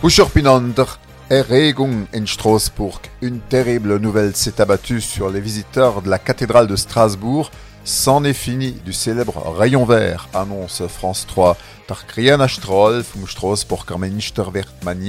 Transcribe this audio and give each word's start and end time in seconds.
Uscherpinander, 0.00 0.84
Erregung 1.28 2.06
in 2.14 2.24
Strasbourg. 2.24 3.00
Une 3.20 3.40
terrible 3.40 3.96
nouvelle 3.98 4.36
s'est 4.36 4.60
abattue 4.60 5.00
sur 5.00 5.28
les 5.28 5.40
visiteurs 5.40 6.02
de 6.02 6.08
la 6.08 6.20
cathédrale 6.20 6.68
de 6.68 6.76
Strasbourg. 6.76 7.50
C'en 7.88 8.22
est 8.22 8.34
fini 8.34 8.72
du 8.84 8.92
célèbre 8.92 9.50
rayon 9.56 9.86
vert, 9.86 10.28
annonce 10.34 10.86
France 10.88 11.26
3. 11.26 11.56
Tar 11.86 12.04
Stroll 12.50 13.02
vom 13.14 13.26
Strasbourger 13.26 13.96
Minister 13.98 14.44
wird 14.52 14.68
man 14.84 15.00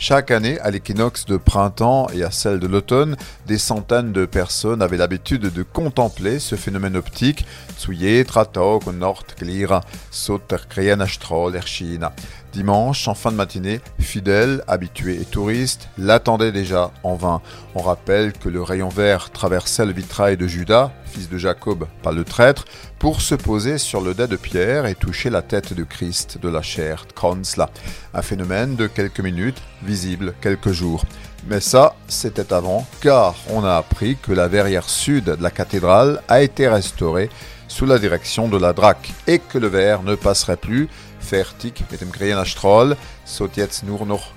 Chaque 0.00 0.32
année, 0.32 0.58
à 0.58 0.72
l'équinoxe 0.72 1.24
de 1.24 1.36
printemps 1.36 2.08
et 2.12 2.24
à 2.24 2.32
celle 2.32 2.58
de 2.58 2.66
l'automne, 2.66 3.16
des 3.46 3.58
centaines 3.58 4.10
de 4.10 4.26
personnes 4.26 4.82
avaient 4.82 4.96
l'habitude 4.96 5.52
de 5.52 5.62
contempler 5.62 6.40
ce 6.40 6.56
phénomène 6.56 6.96
optique. 6.96 7.46
Erchina. 11.54 12.12
Dimanche, 12.52 13.06
en 13.06 13.14
fin 13.14 13.30
de 13.30 13.36
matinée, 13.36 13.80
fidèles, 14.00 14.64
habitués 14.66 15.20
et 15.20 15.24
touristes 15.24 15.88
l'attendaient 15.96 16.50
déjà 16.50 16.90
en 17.04 17.14
vain. 17.14 17.40
On 17.76 17.82
rappelle 17.82 18.32
que 18.32 18.48
le 18.48 18.62
rayon 18.62 18.88
vert 18.88 19.30
traversait 19.30 19.86
le 19.86 19.92
vitrail 19.92 20.36
de 20.36 20.48
Judas, 20.48 20.90
fils 21.08 21.28
de 21.28 21.38
Jacob, 21.38 21.86
pas 22.02 22.12
le 22.12 22.24
traître, 22.24 22.64
pour 22.98 23.20
se 23.20 23.34
poser 23.34 23.78
sur 23.78 24.00
le 24.00 24.14
dé 24.14 24.26
de 24.26 24.36
Pierre 24.36 24.86
et 24.86 24.94
toucher 24.94 25.30
la 25.30 25.42
tête 25.42 25.72
de 25.72 25.82
Christ 25.82 26.38
de 26.40 26.48
la 26.48 26.62
chair, 26.62 27.06
Kronzla. 27.14 27.70
Un 28.14 28.22
phénomène 28.22 28.76
de 28.76 28.86
quelques 28.86 29.20
minutes, 29.20 29.60
visible 29.82 30.34
quelques 30.40 30.72
jours. 30.72 31.04
Mais 31.48 31.60
ça, 31.60 31.94
c'était 32.06 32.52
avant, 32.52 32.86
car 33.00 33.34
on 33.50 33.64
a 33.64 33.76
appris 33.76 34.16
que 34.20 34.32
la 34.32 34.48
verrière 34.48 34.88
sud 34.88 35.24
de 35.24 35.42
la 35.42 35.50
cathédrale 35.50 36.22
a 36.28 36.42
été 36.42 36.68
restaurée 36.68 37.30
sous 37.68 37.86
la 37.86 37.98
direction 37.98 38.48
de 38.48 38.58
la 38.58 38.72
DRAC 38.72 39.12
et 39.26 39.38
que 39.38 39.58
le 39.58 39.68
verre 39.68 40.02
ne 40.02 40.14
passerait 40.14 40.56
plus. 40.56 40.88
Fertig 41.28 41.84
mit 41.90 42.00
dem 42.00 42.10
grünen 42.10 42.44
saut 43.24 43.56
jetzt 43.56 43.82
nur 43.82 44.06
noch 44.06 44.32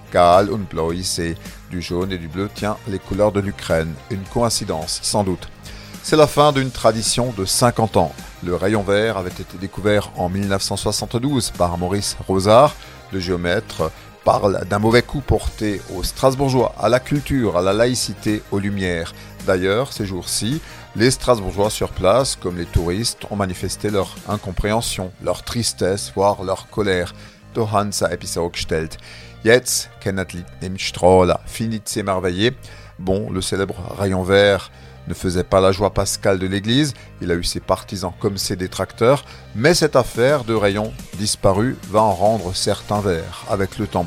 und 0.51 0.69
Blau 0.69 0.91
du 0.91 1.81
jaune 1.81 2.11
et 2.11 2.17
du 2.17 2.27
bleu, 2.27 2.49
tiens, 2.53 2.75
les 2.87 2.99
couleurs 2.99 3.31
de 3.31 3.39
l'Ukraine. 3.39 3.93
Une 4.09 4.23
coïncidence, 4.23 4.99
sans 5.01 5.23
doute. 5.23 5.47
C'est 6.03 6.15
la 6.15 6.27
fin 6.27 6.51
d'une 6.51 6.71
tradition 6.71 7.33
de 7.37 7.45
50 7.45 7.95
ans. 7.97 8.13
Le 8.43 8.55
rayon 8.55 8.81
vert 8.81 9.17
avait 9.17 9.29
été 9.29 9.57
découvert 9.59 10.11
en 10.17 10.29
1972 10.29 11.51
par 11.51 11.77
Maurice 11.77 12.17
Rosard, 12.27 12.75
le 13.13 13.19
géomètre 13.19 13.91
parle 14.23 14.65
d'un 14.67 14.79
mauvais 14.79 15.01
coup 15.01 15.21
porté 15.21 15.81
aux 15.95 16.03
Strasbourgeois, 16.03 16.75
à 16.79 16.89
la 16.89 16.99
culture, 16.99 17.57
à 17.57 17.61
la 17.61 17.73
laïcité, 17.73 18.41
aux 18.51 18.59
lumières. 18.59 19.13
D'ailleurs, 19.45 19.93
ces 19.93 20.05
jours-ci, 20.05 20.61
les 20.95 21.11
Strasbourgeois 21.11 21.69
sur 21.69 21.89
place, 21.89 22.35
comme 22.35 22.57
les 22.57 22.65
touristes, 22.65 23.25
ont 23.29 23.35
manifesté 23.35 23.89
leur 23.89 24.15
incompréhension, 24.27 25.11
leur 25.23 25.43
tristesse, 25.43 26.11
voire 26.15 26.43
leur 26.43 26.69
colère. 26.69 27.13
Jetzt. 29.43 29.89
Bon, 33.01 33.31
le 33.31 33.41
célèbre 33.41 33.75
rayon 33.97 34.21
vert 34.21 34.71
ne 35.07 35.15
faisait 35.15 35.43
pas 35.43 35.59
la 35.59 35.71
joie 35.71 35.91
pascale 35.91 36.37
de 36.37 36.45
l'Église, 36.45 36.93
il 37.19 37.31
a 37.31 37.33
eu 37.33 37.43
ses 37.43 37.59
partisans 37.59 38.13
comme 38.19 38.37
ses 38.37 38.55
détracteurs, 38.55 39.25
mais 39.55 39.73
cette 39.73 39.95
affaire 39.95 40.43
de 40.43 40.53
rayon 40.53 40.93
disparu 41.17 41.75
va 41.89 42.03
en 42.03 42.13
rendre 42.13 42.55
certains 42.55 43.01
verts 43.01 43.45
avec 43.49 43.79
le 43.79 43.87
temps. 43.87 44.05